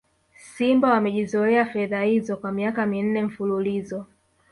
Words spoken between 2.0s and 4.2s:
hizo kwa miaka minne mfululizo